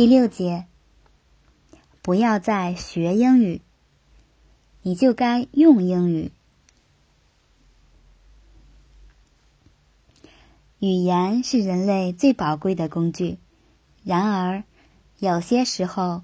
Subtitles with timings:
[0.00, 0.64] 第六节，
[2.00, 3.60] 不要再学英语，
[4.80, 6.32] 你就该用英语。
[10.78, 13.36] 语言是人类最宝贵的工具，
[14.02, 14.64] 然而
[15.18, 16.22] 有些时候，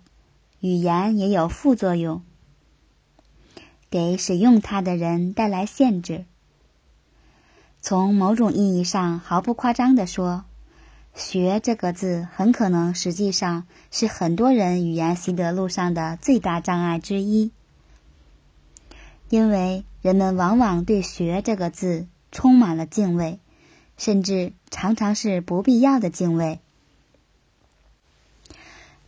[0.61, 2.22] 语言也有副作用，
[3.91, 6.24] 给使用它的人带来限制。
[7.83, 10.47] 从某种意义上，毫不夸张的说
[11.16, 17.51] ，“学”这个字很可能实际上是很多人语言习得路上的最大障碍之一，
[19.29, 23.41] 因为人们往往对“学”这个字充满了敬畏。
[23.98, 26.61] 甚至常常是不必要的敬畏。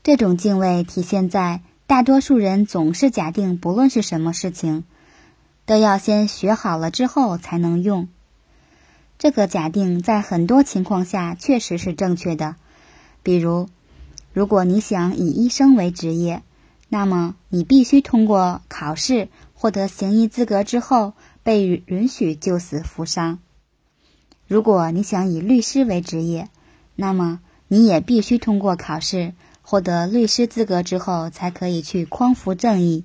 [0.03, 4.85] 这种敬畏体现在大多数人总是假定，不论是什么事情，
[5.67, 8.09] 都要先学好了之后才能用。
[9.19, 12.55] 这个假定在很多情况下确实是正确的。
[13.25, 13.69] 比如，
[14.33, 16.43] 如果你想以医生为职业，
[16.89, 23.41] 那么你必须通过考试获得行医资格之后，被允许救死扶伤。
[24.47, 26.49] 如果你想以律师为职业，
[26.95, 33.05] 那么你也必须通过考试获得律师资格之后，才可以去匡扶正义。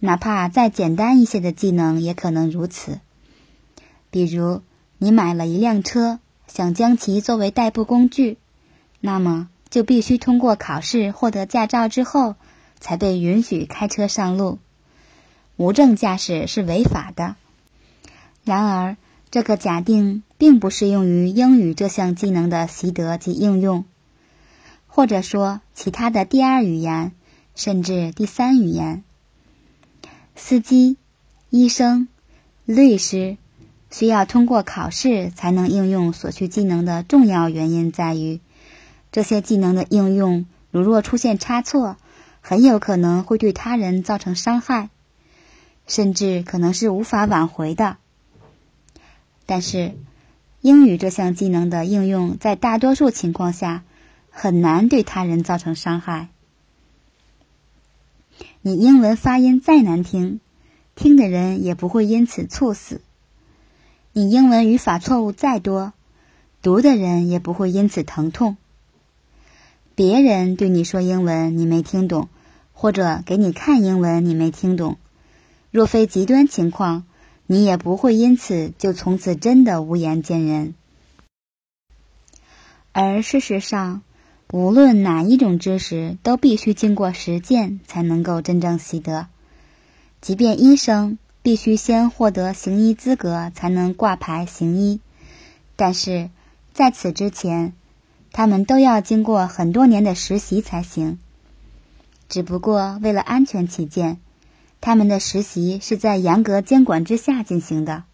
[0.00, 2.98] 哪怕再简单一些的技能也可能如此。
[4.10, 4.62] 比如，
[4.98, 8.38] 你买了一辆车，想将其作为代步工具，
[9.00, 12.36] 那么就必须通过考试获得驾照之后，
[12.80, 14.58] 才被允许开车上路。
[15.56, 17.36] 无证驾驶是违法的。
[18.44, 18.96] 然而，
[19.30, 23.84] 这个假定并不适用于英语这项技能的习得及应用，
[24.86, 27.12] 或者说其他的第二语言，
[27.54, 29.04] 甚至第三语言。
[30.34, 30.96] 司机、
[31.50, 32.08] 医生、
[32.64, 33.36] 律师
[33.90, 38.40] 需要通过考试才能应用所需技能的重要原因在于，
[39.12, 41.96] 这些技能的应用如若出现差错，
[42.40, 44.90] 很有可能会对他人造成伤害，
[45.86, 47.96] 甚至可能是无法挽回的。
[49.46, 49.94] 但是，
[50.60, 53.84] 英语这项技能的应用在大多数情况下
[54.30, 56.28] 很难对他人造成伤害。
[58.60, 60.40] 你英文发音再难听，
[60.94, 63.00] 听的人也不会因此猝死；
[64.18, 65.92] 你英文语法错误再多，
[66.60, 68.56] 读的人也不会因此疼痛。
[69.94, 72.28] 别人对你说英文你没听懂，
[72.72, 74.98] 或者给你看英文你没听懂，
[75.70, 77.04] 若非极端情况。
[77.46, 80.74] 你也不会因此就从此真的无颜见人。
[82.90, 84.02] 而事实上，
[84.50, 89.28] 无论哪一种知识，都必须经过实践才能够真正习得。
[90.20, 95.00] 即便医生必须先获得行医资格才能挂牌行医，
[95.76, 96.28] 但是
[96.74, 97.72] 在此之前，
[98.32, 101.18] 他们都要经过很多年的实习才行。
[102.28, 104.18] 只不过为了安全起见。
[104.82, 108.04] 他们的实习是在严格监管之下进行的。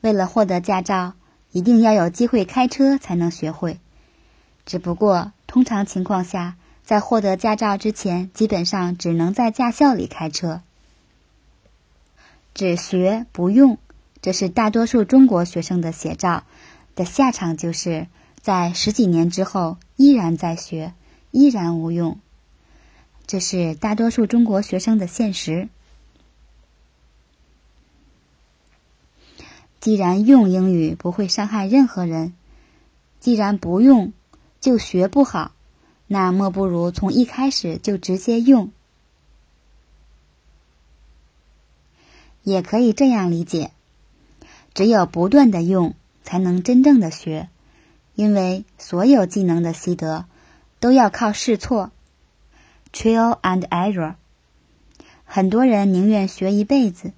[0.00, 1.12] 为了获得驾照，
[1.52, 3.78] 一定要有机会开车才能学会。
[4.64, 10.62] 只不过，通常情况下，在获得驾照之前，基本上只能在驾校里开车。
[12.56, 13.76] 只学不用，
[14.22, 16.44] 这是大多数中国学生的写照。
[16.94, 18.06] 的下场就是
[18.40, 20.94] 在十几年之后，依然在学，
[21.30, 22.18] 依然无用。
[23.26, 25.68] 这是大多数中国学生的现实。
[29.78, 32.32] 既然用英语不会伤害任何人，
[33.20, 34.14] 既然不用
[34.60, 35.52] 就学不好，
[36.06, 38.72] 那莫不如从一开始就直接用。
[42.46, 43.72] 也可以这样理解：
[44.72, 47.48] 只有不断的用，才能真正的学，
[48.14, 50.26] 因为所有技能的习得
[50.78, 51.90] 都要靠试错。
[52.92, 54.14] Trial and error，
[55.24, 57.10] 很多人宁愿学一辈子，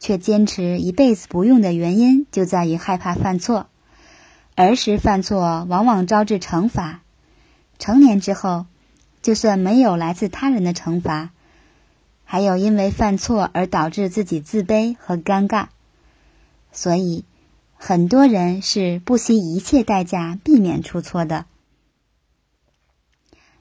[0.00, 3.68] 却坚持一辈子不用的原因就在于害怕犯错。
[4.54, 7.00] 儿时犯错往往招致惩罚，
[7.78, 8.66] 成年之后，
[9.22, 11.30] 就算没有来自他人的惩罚，
[12.30, 15.68] 还有因为犯错而导致自己自卑和尴尬。
[16.72, 17.24] 所以，
[17.74, 21.46] 很多人是不惜一切代价避免出错的。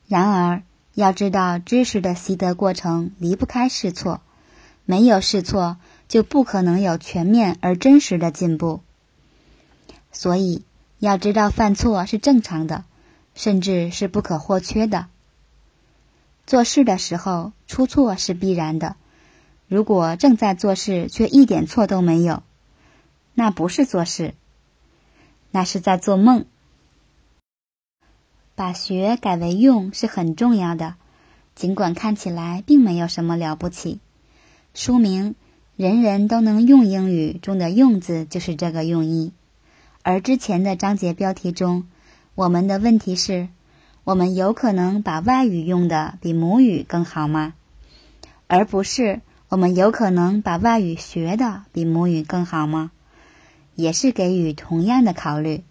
[0.05, 4.19] 然而，要知道，知识的习得过程离不开试错，
[4.83, 5.77] 没有试错，
[6.09, 8.81] 就不可能有全面而真实的进步。
[10.11, 10.65] 所以，
[10.99, 12.83] 要知道犯错是正常的，
[13.33, 15.07] 甚至是不可或缺的。
[16.47, 18.95] 做事的时候出错是必然的。
[19.67, 22.41] 如果正在做事却一点错都没有，
[23.33, 24.33] 那不是做事，
[25.51, 26.45] 那是在做梦。
[28.55, 30.95] 把学改为用是很重要的，
[31.53, 33.99] 尽管看起来并没有什么了不起。
[34.73, 35.35] 书名
[35.75, 39.33] “人人都能用英语”中的“用”字就是这个用意。
[40.01, 41.87] 而之前的章节标题中，
[42.35, 43.49] 我们的问题是：
[44.07, 47.55] 我们有可能把外语用的比母语更好吗？
[48.47, 49.19] 而不是
[49.49, 52.91] 我们有可能把外语学的比母语更好吗？
[53.75, 55.61] 也是给予同样的考虑。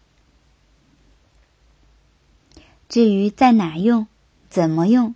[2.90, 4.06] 至于在哪用、
[4.50, 5.14] 怎么用，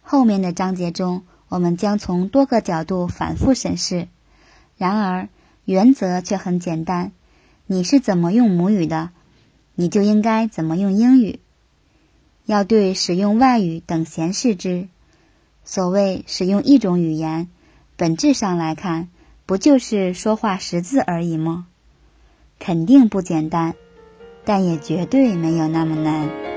[0.00, 4.06] 后面的章节中我们将从多个角度反复审视。
[4.78, 5.28] 然而，
[5.64, 7.10] 原则却很简单：
[7.66, 9.10] 你是怎么用母语的，
[9.74, 11.40] 你就应该怎么用英语。
[12.44, 14.88] 要对使用外语等闲视之。
[15.64, 17.48] 所谓使用一种语言，
[17.96, 19.08] 本质上来看，
[19.46, 21.66] 不就是说话识字而已吗？
[22.58, 23.74] 肯定不简单，
[24.44, 26.49] 但也绝对没有那么难。